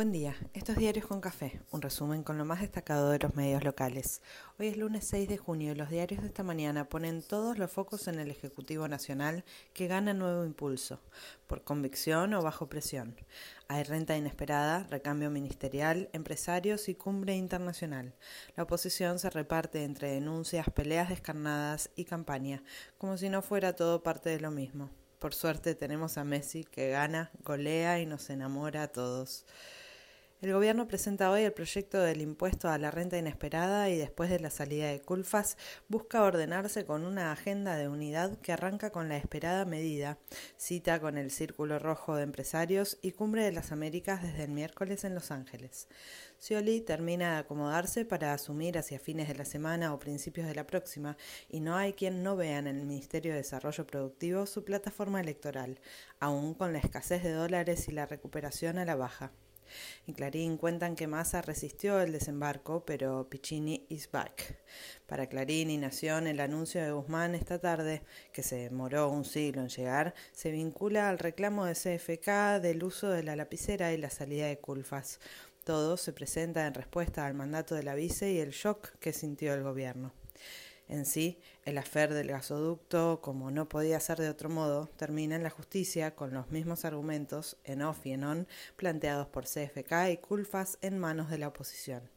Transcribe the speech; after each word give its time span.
Buen 0.00 0.12
día, 0.12 0.34
estos 0.54 0.76
Diarios 0.76 1.04
con 1.04 1.20
Café, 1.20 1.60
un 1.72 1.82
resumen 1.82 2.22
con 2.22 2.38
lo 2.38 2.46
más 2.46 2.62
destacado 2.62 3.10
de 3.10 3.18
los 3.18 3.34
medios 3.34 3.62
locales. 3.62 4.22
Hoy 4.58 4.68
es 4.68 4.78
lunes 4.78 5.06
6 5.06 5.28
de 5.28 5.36
junio 5.36 5.72
y 5.72 5.74
los 5.74 5.90
diarios 5.90 6.22
de 6.22 6.28
esta 6.28 6.42
mañana 6.42 6.88
ponen 6.88 7.20
todos 7.20 7.58
los 7.58 7.70
focos 7.70 8.08
en 8.08 8.18
el 8.18 8.30
Ejecutivo 8.30 8.88
Nacional 8.88 9.44
que 9.74 9.88
gana 9.88 10.14
nuevo 10.14 10.46
impulso, 10.46 11.02
por 11.46 11.64
convicción 11.64 12.32
o 12.32 12.40
bajo 12.40 12.66
presión. 12.70 13.14
Hay 13.68 13.82
renta 13.82 14.16
inesperada, 14.16 14.86
recambio 14.88 15.28
ministerial, 15.28 16.08
empresarios 16.14 16.88
y 16.88 16.94
cumbre 16.94 17.36
internacional. 17.36 18.14
La 18.56 18.62
oposición 18.62 19.18
se 19.18 19.28
reparte 19.28 19.84
entre 19.84 20.12
denuncias, 20.12 20.70
peleas 20.70 21.10
descarnadas 21.10 21.90
y 21.94 22.06
campaña, 22.06 22.62
como 22.96 23.18
si 23.18 23.28
no 23.28 23.42
fuera 23.42 23.76
todo 23.76 24.02
parte 24.02 24.30
de 24.30 24.40
lo 24.40 24.50
mismo. 24.50 24.88
Por 25.18 25.34
suerte 25.34 25.74
tenemos 25.74 26.16
a 26.16 26.24
Messi 26.24 26.64
que 26.64 26.88
gana, 26.88 27.30
golea 27.44 28.00
y 28.00 28.06
nos 28.06 28.30
enamora 28.30 28.84
a 28.84 28.88
todos. 28.88 29.44
El 30.42 30.54
gobierno 30.54 30.88
presenta 30.88 31.30
hoy 31.30 31.42
el 31.42 31.52
proyecto 31.52 32.00
del 32.00 32.22
impuesto 32.22 32.70
a 32.70 32.78
la 32.78 32.90
renta 32.90 33.18
inesperada 33.18 33.90
y 33.90 33.98
después 33.98 34.30
de 34.30 34.40
la 34.40 34.48
salida 34.48 34.88
de 34.88 35.02
Culfas 35.02 35.58
busca 35.88 36.22
ordenarse 36.22 36.86
con 36.86 37.04
una 37.04 37.30
agenda 37.30 37.76
de 37.76 37.88
unidad 37.88 38.38
que 38.38 38.52
arranca 38.52 38.88
con 38.88 39.10
la 39.10 39.18
esperada 39.18 39.66
medida, 39.66 40.16
cita 40.56 40.98
con 40.98 41.18
el 41.18 41.30
Círculo 41.30 41.78
Rojo 41.78 42.16
de 42.16 42.22
Empresarios 42.22 42.96
y 43.02 43.12
Cumbre 43.12 43.44
de 43.44 43.52
las 43.52 43.70
Américas 43.70 44.22
desde 44.22 44.44
el 44.44 44.50
miércoles 44.50 45.04
en 45.04 45.14
Los 45.14 45.30
Ángeles. 45.30 45.88
Scioli 46.40 46.80
termina 46.80 47.34
de 47.34 47.40
acomodarse 47.40 48.06
para 48.06 48.32
asumir 48.32 48.78
hacia 48.78 48.98
fines 48.98 49.28
de 49.28 49.34
la 49.34 49.44
semana 49.44 49.92
o 49.92 49.98
principios 49.98 50.46
de 50.46 50.54
la 50.54 50.66
próxima 50.66 51.18
y 51.50 51.60
no 51.60 51.76
hay 51.76 51.92
quien 51.92 52.22
no 52.22 52.34
vea 52.36 52.56
en 52.56 52.66
el 52.66 52.86
Ministerio 52.86 53.32
de 53.32 53.40
Desarrollo 53.40 53.86
Productivo 53.86 54.46
su 54.46 54.64
plataforma 54.64 55.20
electoral, 55.20 55.80
aún 56.18 56.54
con 56.54 56.72
la 56.72 56.78
escasez 56.78 57.22
de 57.22 57.32
dólares 57.32 57.88
y 57.88 57.92
la 57.92 58.06
recuperación 58.06 58.78
a 58.78 58.86
la 58.86 58.96
baja. 58.96 59.32
En 60.06 60.14
Clarín 60.14 60.56
cuentan 60.56 60.96
que 60.96 61.06
Massa 61.06 61.42
resistió 61.42 62.00
el 62.00 62.12
desembarco, 62.12 62.84
pero 62.84 63.28
Piccini 63.28 63.86
is 63.88 64.10
back. 64.10 64.58
Para 65.06 65.28
Clarín 65.28 65.70
y 65.70 65.78
Nación, 65.78 66.26
el 66.26 66.40
anuncio 66.40 66.82
de 66.82 66.92
Guzmán 66.92 67.34
esta 67.34 67.58
tarde, 67.58 68.02
que 68.32 68.42
se 68.42 68.56
demoró 68.56 69.08
un 69.08 69.24
siglo 69.24 69.62
en 69.62 69.68
llegar, 69.68 70.14
se 70.32 70.50
vincula 70.50 71.08
al 71.08 71.18
reclamo 71.18 71.64
de 71.64 71.74
CFK 71.74 72.60
del 72.60 72.84
uso 72.84 73.10
de 73.10 73.22
la 73.22 73.36
lapicera 73.36 73.92
y 73.92 73.96
la 73.96 74.10
salida 74.10 74.46
de 74.46 74.58
Culfas. 74.58 75.20
Todo 75.64 75.96
se 75.96 76.12
presenta 76.12 76.66
en 76.66 76.74
respuesta 76.74 77.26
al 77.26 77.34
mandato 77.34 77.74
de 77.74 77.82
la 77.82 77.94
vice 77.94 78.32
y 78.32 78.38
el 78.38 78.50
shock 78.50 78.98
que 78.98 79.12
sintió 79.12 79.54
el 79.54 79.62
gobierno. 79.62 80.12
En 80.90 81.06
sí, 81.06 81.38
el 81.64 81.78
afer 81.78 82.12
del 82.12 82.26
gasoducto, 82.26 83.20
como 83.22 83.52
no 83.52 83.68
podía 83.68 84.00
ser 84.00 84.18
de 84.18 84.28
otro 84.28 84.48
modo, 84.48 84.88
termina 84.96 85.36
en 85.36 85.44
la 85.44 85.50
justicia 85.50 86.16
con 86.16 86.34
los 86.34 86.50
mismos 86.50 86.84
argumentos, 86.84 87.56
en 87.62 87.82
off 87.82 88.04
y 88.06 88.12
en 88.12 88.24
on, 88.24 88.48
planteados 88.74 89.28
por 89.28 89.44
CFK 89.44 90.10
y 90.10 90.16
Culfas 90.16 90.78
en 90.80 90.98
manos 90.98 91.30
de 91.30 91.38
la 91.38 91.46
oposición. 91.46 92.10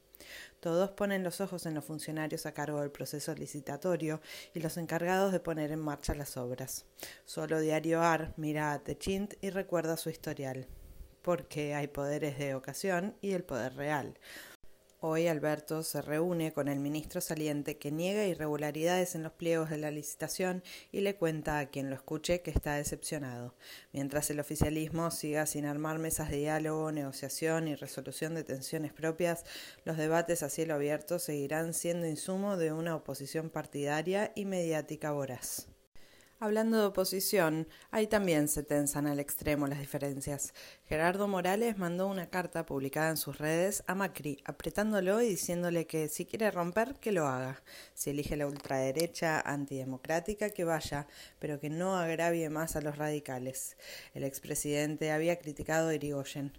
Todos 0.59 0.89
ponen 0.89 1.23
los 1.23 1.39
ojos 1.39 1.67
en 1.67 1.75
los 1.75 1.85
funcionarios 1.85 2.47
a 2.47 2.55
cargo 2.55 2.81
del 2.81 2.89
proceso 2.89 3.35
licitatorio 3.35 4.21
y 4.55 4.59
los 4.59 4.77
encargados 4.77 5.31
de 5.31 5.39
poner 5.39 5.71
en 5.71 5.80
marcha 5.80 6.15
las 6.15 6.35
obras. 6.35 6.87
Solo 7.25 7.59
Diario 7.59 8.02
AR 8.02 8.33
mira 8.37 8.73
a 8.73 8.80
Techint 8.80 9.35
y 9.41 9.52
recuerda 9.52 9.97
su 9.97 10.09
historial, 10.09 10.67
porque 11.21 11.75
hay 11.75 11.85
poderes 11.89 12.39
de 12.39 12.55
ocasión 12.55 13.15
y 13.21 13.33
el 13.33 13.43
poder 13.43 13.75
real. 13.75 14.17
Hoy 15.05 15.27
Alberto 15.27 15.83
se 15.83 16.01
reúne 16.01 16.53
con 16.53 16.69
el 16.69 16.79
ministro 16.79 17.19
saliente 17.19 17.77
que 17.77 17.91
niega 17.91 18.25
irregularidades 18.25 19.15
en 19.15 19.23
los 19.23 19.33
pliegos 19.33 19.69
de 19.69 19.77
la 19.77 19.91
licitación 19.91 20.63
y 20.93 21.01
le 21.01 21.17
cuenta 21.17 21.59
a 21.59 21.65
quien 21.65 21.89
lo 21.89 21.95
escuche 21.97 22.41
que 22.41 22.51
está 22.51 22.75
decepcionado, 22.75 23.53
mientras 23.91 24.29
el 24.29 24.39
oficialismo 24.39 25.11
siga 25.11 25.45
sin 25.45 25.65
armar 25.65 25.99
mesas 25.99 26.29
de 26.29 26.37
diálogo, 26.37 26.93
negociación 26.93 27.67
y 27.67 27.75
resolución 27.75 28.33
de 28.33 28.45
tensiones 28.45 28.93
propias, 28.93 29.43
los 29.83 29.97
debates 29.97 30.41
a 30.41 30.47
cielo 30.47 30.73
abierto 30.73 31.19
seguirán 31.19 31.73
siendo 31.73 32.07
insumo 32.07 32.55
de 32.55 32.71
una 32.71 32.95
oposición 32.95 33.49
partidaria 33.49 34.31
y 34.35 34.45
mediática 34.45 35.11
voraz. 35.11 35.67
Hablando 36.43 36.77
de 36.77 36.87
oposición, 36.87 37.70
ahí 37.89 38.05
también 38.05 38.49
se 38.49 38.64
tensan 38.64 39.08
al 39.08 39.21
extremo 39.21 39.65
las 39.65 39.80
diferencias. 39.80 40.54
Gerardo 40.89 41.30
Morales 41.30 41.77
mandó 41.77 42.05
una 42.08 42.30
carta 42.30 42.65
publicada 42.65 43.11
en 43.11 43.15
sus 43.15 43.37
redes 43.37 43.81
a 43.87 43.95
Macri, 43.95 44.43
apretándolo 44.43 45.21
y 45.21 45.30
diciéndole 45.30 45.87
que 45.87 46.09
si 46.09 46.26
quiere 46.26 46.52
romper, 46.52 46.95
que 46.95 47.14
lo 47.14 47.27
haga. 47.27 47.64
Si 47.93 48.09
elige 48.09 48.36
la 48.36 48.45
ultraderecha 48.45 49.39
antidemocrática, 49.39 50.49
que 50.49 50.65
vaya, 50.65 51.08
pero 51.39 51.61
que 51.61 51.70
no 51.70 51.95
agravie 51.95 52.49
más 52.49 52.75
a 52.75 52.81
los 52.81 52.98
radicales. 52.98 53.77
El 54.14 54.25
expresidente 54.25 55.14
había 55.14 55.39
criticado 55.39 55.87
a 55.87 55.95
Irigoyen. 55.95 56.52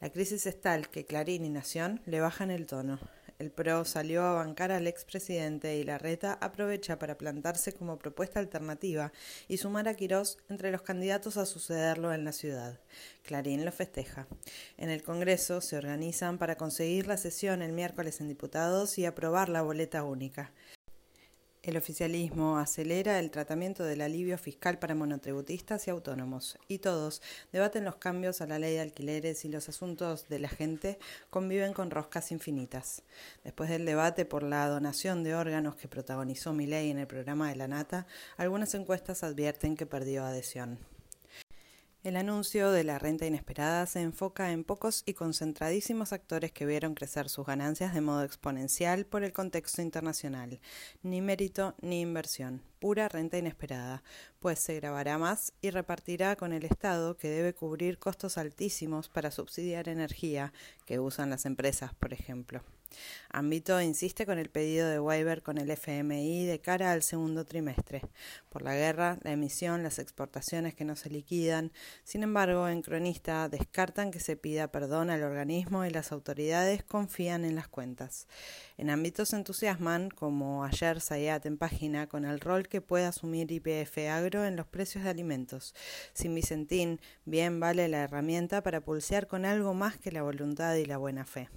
La 0.00 0.10
crisis 0.10 0.46
es 0.46 0.60
tal 0.60 0.88
que 0.88 1.04
Clarín 1.04 1.44
y 1.44 1.50
Nación 1.50 2.00
le 2.06 2.20
bajan 2.20 2.52
el 2.52 2.68
tono. 2.68 3.00
El 3.42 3.50
PRO 3.50 3.84
salió 3.84 4.22
a 4.22 4.34
bancar 4.34 4.70
al 4.70 4.86
expresidente 4.86 5.76
y 5.76 5.82
la 5.82 5.98
reta 5.98 6.38
aprovecha 6.40 7.00
para 7.00 7.18
plantarse 7.18 7.72
como 7.72 7.98
propuesta 7.98 8.38
alternativa 8.38 9.12
y 9.48 9.56
sumar 9.56 9.88
a 9.88 9.94
Quirós 9.94 10.38
entre 10.48 10.70
los 10.70 10.82
candidatos 10.82 11.36
a 11.36 11.44
sucederlo 11.44 12.12
en 12.12 12.24
la 12.24 12.30
ciudad. 12.30 12.78
Clarín 13.24 13.64
lo 13.64 13.72
festeja. 13.72 14.28
En 14.78 14.90
el 14.90 15.02
Congreso 15.02 15.60
se 15.60 15.76
organizan 15.76 16.38
para 16.38 16.56
conseguir 16.56 17.08
la 17.08 17.16
sesión 17.16 17.62
el 17.62 17.72
miércoles 17.72 18.20
en 18.20 18.28
diputados 18.28 18.96
y 18.96 19.06
aprobar 19.06 19.48
la 19.48 19.62
boleta 19.62 20.04
única. 20.04 20.52
El 21.62 21.76
oficialismo 21.76 22.58
acelera 22.58 23.20
el 23.20 23.30
tratamiento 23.30 23.84
del 23.84 24.00
alivio 24.00 24.36
fiscal 24.36 24.80
para 24.80 24.96
monotributistas 24.96 25.86
y 25.86 25.90
autónomos, 25.90 26.58
y 26.66 26.78
todos 26.78 27.22
debaten 27.52 27.84
los 27.84 27.94
cambios 27.96 28.40
a 28.40 28.48
la 28.48 28.58
ley 28.58 28.74
de 28.74 28.80
alquileres 28.80 29.44
y 29.44 29.48
los 29.48 29.68
asuntos 29.68 30.28
de 30.28 30.40
la 30.40 30.48
gente 30.48 30.98
conviven 31.30 31.72
con 31.72 31.92
roscas 31.92 32.32
infinitas. 32.32 33.04
Después 33.44 33.70
del 33.70 33.86
debate 33.86 34.24
por 34.24 34.42
la 34.42 34.66
donación 34.66 35.22
de 35.22 35.36
órganos 35.36 35.76
que 35.76 35.86
protagonizó 35.86 36.52
ley 36.52 36.90
en 36.90 36.98
el 36.98 37.06
programa 37.06 37.48
de 37.48 37.54
la 37.54 37.68
Nata, 37.68 38.08
algunas 38.36 38.74
encuestas 38.74 39.22
advierten 39.22 39.76
que 39.76 39.86
perdió 39.86 40.24
adhesión. 40.24 40.91
El 42.04 42.16
anuncio 42.16 42.72
de 42.72 42.82
la 42.82 42.98
renta 42.98 43.26
inesperada 43.26 43.86
se 43.86 44.00
enfoca 44.00 44.50
en 44.50 44.64
pocos 44.64 45.04
y 45.06 45.14
concentradísimos 45.14 46.12
actores 46.12 46.50
que 46.50 46.66
vieron 46.66 46.96
crecer 46.96 47.28
sus 47.28 47.46
ganancias 47.46 47.94
de 47.94 48.00
modo 48.00 48.24
exponencial 48.24 49.06
por 49.06 49.22
el 49.22 49.32
contexto 49.32 49.82
internacional. 49.82 50.58
Ni 51.04 51.20
mérito 51.20 51.76
ni 51.80 52.00
inversión, 52.00 52.60
pura 52.80 53.08
renta 53.08 53.38
inesperada, 53.38 54.02
pues 54.40 54.58
se 54.58 54.80
grabará 54.80 55.16
más 55.16 55.52
y 55.62 55.70
repartirá 55.70 56.34
con 56.34 56.52
el 56.52 56.64
Estado 56.64 57.16
que 57.16 57.28
debe 57.28 57.54
cubrir 57.54 58.00
costos 58.00 58.36
altísimos 58.36 59.08
para 59.08 59.30
subsidiar 59.30 59.88
energía 59.88 60.52
que 60.86 60.98
usan 60.98 61.30
las 61.30 61.46
empresas, 61.46 61.94
por 61.94 62.12
ejemplo. 62.12 62.64
Ámbito 63.30 63.80
insiste 63.80 64.26
con 64.26 64.38
el 64.38 64.50
pedido 64.50 64.88
de 64.88 65.00
waiver 65.00 65.42
con 65.42 65.58
el 65.58 65.70
FMI 65.70 66.46
de 66.46 66.60
cara 66.60 66.92
al 66.92 67.02
segundo 67.02 67.46
trimestre, 67.46 68.02
por 68.48 68.62
la 68.62 68.74
guerra, 68.74 69.18
la 69.22 69.32
emisión, 69.32 69.82
las 69.82 69.98
exportaciones 69.98 70.74
que 70.74 70.84
no 70.84 70.96
se 70.96 71.10
liquidan. 71.10 71.72
Sin 72.04 72.22
embargo, 72.22 72.68
en 72.68 72.82
Cronista 72.82 73.48
descartan 73.48 74.10
que 74.10 74.20
se 74.20 74.36
pida 74.36 74.70
perdón 74.70 75.10
al 75.10 75.22
organismo 75.22 75.84
y 75.84 75.90
las 75.90 76.12
autoridades 76.12 76.82
confían 76.84 77.44
en 77.44 77.54
las 77.54 77.68
cuentas. 77.68 78.28
En 78.76 78.90
ámbitos 78.90 79.32
entusiasman, 79.32 80.10
como 80.10 80.64
ayer 80.64 81.00
Sayat 81.00 81.46
en 81.46 81.56
página, 81.56 82.08
con 82.08 82.24
el 82.24 82.40
rol 82.40 82.68
que 82.68 82.80
puede 82.80 83.06
asumir 83.06 83.50
IPF 83.50 83.98
Agro 84.10 84.44
en 84.44 84.56
los 84.56 84.66
precios 84.66 85.04
de 85.04 85.10
alimentos. 85.10 85.74
Sin 86.12 86.34
Vicentín, 86.34 87.00
bien 87.24 87.60
vale 87.60 87.88
la 87.88 88.02
herramienta 88.02 88.62
para 88.62 88.80
pulsear 88.80 89.26
con 89.26 89.44
algo 89.44 89.74
más 89.74 89.96
que 89.98 90.12
la 90.12 90.22
voluntad 90.22 90.74
y 90.74 90.84
la 90.84 90.98
buena 90.98 91.24
fe. 91.24 91.48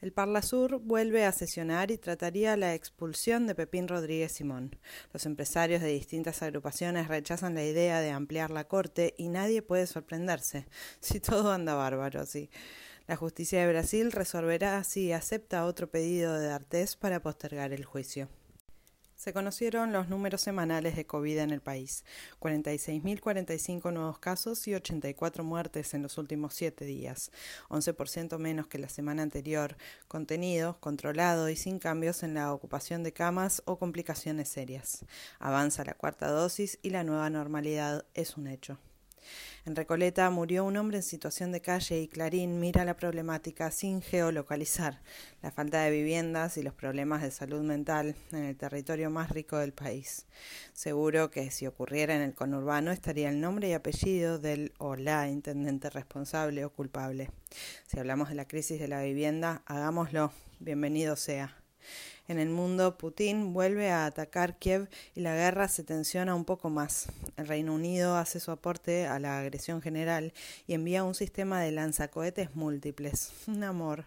El 0.00 0.12
Parlasur 0.12 0.80
vuelve 0.80 1.24
a 1.24 1.32
sesionar 1.32 1.90
y 1.90 1.98
trataría 1.98 2.56
la 2.56 2.74
expulsión 2.74 3.46
de 3.46 3.54
Pepín 3.54 3.88
Rodríguez 3.88 4.32
Simón. 4.32 4.76
Los 5.12 5.24
empresarios 5.24 5.80
de 5.80 5.88
distintas 5.88 6.42
agrupaciones 6.42 7.08
rechazan 7.08 7.54
la 7.54 7.64
idea 7.64 8.00
de 8.00 8.10
ampliar 8.10 8.50
la 8.50 8.64
corte 8.64 9.14
y 9.16 9.28
nadie 9.28 9.62
puede 9.62 9.86
sorprenderse. 9.86 10.66
Si 11.00 11.20
todo 11.20 11.52
anda 11.52 11.74
bárbaro, 11.74 12.26
sí. 12.26 12.50
La 13.06 13.16
justicia 13.16 13.60
de 13.60 13.72
Brasil 13.72 14.12
resolverá 14.12 14.82
si 14.84 15.12
acepta 15.12 15.66
otro 15.66 15.90
pedido 15.90 16.34
de 16.38 16.48
D'Artés 16.48 16.96
para 16.96 17.20
postergar 17.20 17.72
el 17.72 17.84
juicio. 17.84 18.28
Se 19.16 19.32
conocieron 19.32 19.92
los 19.92 20.08
números 20.08 20.40
semanales 20.40 20.96
de 20.96 21.06
COVID 21.06 21.38
en 21.38 21.50
el 21.50 21.60
país, 21.60 22.04
46.045 22.40 23.92
nuevos 23.92 24.18
casos 24.18 24.66
y 24.68 24.74
84 24.74 25.44
muertes 25.44 25.94
en 25.94 26.02
los 26.02 26.18
últimos 26.18 26.54
siete 26.54 26.84
días, 26.84 27.30
11% 27.68 28.38
menos 28.38 28.66
que 28.66 28.78
la 28.78 28.88
semana 28.88 29.22
anterior, 29.22 29.76
contenido, 30.08 30.78
controlado 30.80 31.48
y 31.48 31.56
sin 31.56 31.78
cambios 31.78 32.22
en 32.22 32.34
la 32.34 32.52
ocupación 32.52 33.02
de 33.02 33.12
camas 33.12 33.62
o 33.66 33.78
complicaciones 33.78 34.48
serias. 34.48 35.04
Avanza 35.38 35.84
la 35.84 35.94
cuarta 35.94 36.28
dosis 36.28 36.78
y 36.82 36.90
la 36.90 37.04
nueva 37.04 37.30
normalidad 37.30 38.04
es 38.14 38.36
un 38.36 38.48
hecho. 38.48 38.78
En 39.66 39.74
Recoleta 39.74 40.28
murió 40.28 40.62
un 40.62 40.76
hombre 40.76 40.98
en 40.98 41.02
situación 41.02 41.50
de 41.50 41.62
calle 41.62 41.98
y 41.98 42.06
Clarín 42.06 42.60
mira 42.60 42.84
la 42.84 42.98
problemática 42.98 43.70
sin 43.70 44.02
geolocalizar, 44.02 45.00
la 45.40 45.50
falta 45.50 45.80
de 45.80 45.90
viviendas 45.90 46.58
y 46.58 46.62
los 46.62 46.74
problemas 46.74 47.22
de 47.22 47.30
salud 47.30 47.62
mental 47.62 48.14
en 48.32 48.44
el 48.44 48.56
territorio 48.58 49.08
más 49.08 49.30
rico 49.30 49.56
del 49.56 49.72
país. 49.72 50.26
Seguro 50.74 51.30
que 51.30 51.50
si 51.50 51.66
ocurriera 51.66 52.14
en 52.14 52.20
el 52.20 52.34
conurbano 52.34 52.92
estaría 52.92 53.30
el 53.30 53.40
nombre 53.40 53.70
y 53.70 53.72
apellido 53.72 54.38
del 54.38 54.74
o 54.76 54.96
la 54.96 55.30
intendente 55.30 55.88
responsable 55.88 56.66
o 56.66 56.70
culpable. 56.70 57.30
Si 57.86 57.98
hablamos 57.98 58.28
de 58.28 58.34
la 58.34 58.46
crisis 58.46 58.78
de 58.78 58.88
la 58.88 59.00
vivienda, 59.00 59.62
hagámoslo. 59.64 60.30
Bienvenido 60.60 61.16
sea. 61.16 61.63
En 62.28 62.38
el 62.38 62.48
mundo, 62.48 62.96
Putin 62.96 63.52
vuelve 63.52 63.90
a 63.90 64.06
atacar 64.06 64.58
Kiev 64.58 64.88
y 65.14 65.20
la 65.20 65.34
guerra 65.34 65.68
se 65.68 65.84
tensiona 65.84 66.34
un 66.34 66.44
poco 66.44 66.70
más. 66.70 67.06
El 67.36 67.46
Reino 67.46 67.74
Unido 67.74 68.16
hace 68.16 68.40
su 68.40 68.50
aporte 68.50 69.06
a 69.06 69.18
la 69.18 69.38
agresión 69.38 69.82
general 69.82 70.32
y 70.66 70.74
envía 70.74 71.04
un 71.04 71.14
sistema 71.14 71.60
de 71.60 71.72
lanzacohetes 71.72 72.54
múltiples. 72.54 73.32
Un 73.46 73.64
amor. 73.64 74.06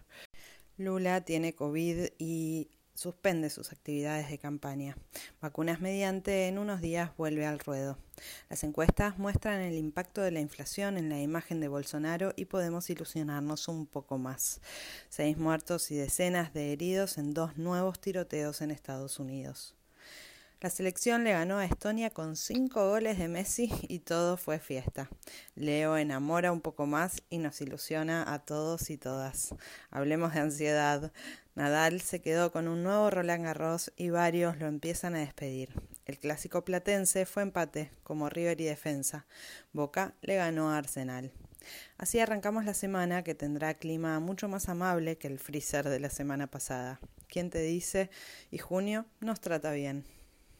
Lula 0.76 1.24
tiene 1.24 1.54
COVID 1.54 2.10
y 2.18 2.68
suspende 2.98 3.48
sus 3.48 3.70
actividades 3.70 4.28
de 4.28 4.38
campaña. 4.38 4.96
Vacunas 5.40 5.80
mediante, 5.80 6.48
en 6.48 6.58
unos 6.58 6.80
días 6.80 7.16
vuelve 7.16 7.46
al 7.46 7.60
ruedo. 7.60 7.96
Las 8.50 8.64
encuestas 8.64 9.18
muestran 9.18 9.60
el 9.60 9.76
impacto 9.76 10.20
de 10.20 10.32
la 10.32 10.40
inflación 10.40 10.96
en 10.96 11.08
la 11.08 11.20
imagen 11.20 11.60
de 11.60 11.68
Bolsonaro 11.68 12.32
y 12.34 12.46
podemos 12.46 12.90
ilusionarnos 12.90 13.68
un 13.68 13.86
poco 13.86 14.18
más. 14.18 14.60
Seis 15.10 15.38
muertos 15.38 15.92
y 15.92 15.94
decenas 15.94 16.52
de 16.52 16.72
heridos 16.72 17.18
en 17.18 17.34
dos 17.34 17.56
nuevos 17.56 18.00
tiroteos 18.00 18.62
en 18.62 18.72
Estados 18.72 19.20
Unidos. 19.20 19.76
La 20.60 20.70
selección 20.70 21.22
le 21.22 21.30
ganó 21.30 21.58
a 21.58 21.64
Estonia 21.64 22.10
con 22.10 22.34
cinco 22.34 22.88
goles 22.88 23.16
de 23.16 23.28
Messi 23.28 23.70
y 23.86 24.00
todo 24.00 24.36
fue 24.36 24.58
fiesta. 24.58 25.08
Leo 25.54 25.96
enamora 25.96 26.50
un 26.50 26.60
poco 26.60 26.84
más 26.84 27.22
y 27.30 27.38
nos 27.38 27.60
ilusiona 27.60 28.34
a 28.34 28.40
todos 28.40 28.90
y 28.90 28.96
todas. 28.96 29.54
Hablemos 29.92 30.34
de 30.34 30.40
ansiedad. 30.40 31.12
Nadal 31.58 32.00
se 32.02 32.20
quedó 32.20 32.52
con 32.52 32.68
un 32.68 32.84
nuevo 32.84 33.10
Roland 33.10 33.42
Garros 33.42 33.92
y 33.96 34.10
varios 34.10 34.58
lo 34.58 34.68
empiezan 34.68 35.16
a 35.16 35.18
despedir. 35.18 35.70
El 36.06 36.16
clásico 36.16 36.64
platense 36.64 37.26
fue 37.26 37.42
empate, 37.42 37.90
como 38.04 38.28
River 38.28 38.60
y 38.60 38.64
defensa. 38.64 39.26
Boca 39.72 40.14
le 40.22 40.36
ganó 40.36 40.70
a 40.70 40.78
Arsenal. 40.78 41.32
Así 41.96 42.20
arrancamos 42.20 42.64
la 42.64 42.74
semana 42.74 43.24
que 43.24 43.34
tendrá 43.34 43.74
clima 43.74 44.20
mucho 44.20 44.48
más 44.48 44.68
amable 44.68 45.18
que 45.18 45.26
el 45.26 45.40
freezer 45.40 45.88
de 45.88 45.98
la 45.98 46.10
semana 46.10 46.46
pasada. 46.46 47.00
¿Quién 47.26 47.50
te 47.50 47.60
dice? 47.60 48.08
Y 48.52 48.58
junio 48.58 49.06
nos 49.18 49.40
trata 49.40 49.72
bien. 49.72 50.04